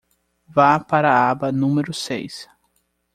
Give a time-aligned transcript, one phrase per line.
[0.47, 2.49] Vá para a aba número seis.